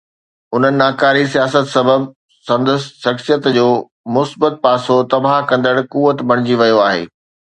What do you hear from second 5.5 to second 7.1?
ڪندڙ قوت بڻجي ويو آهي.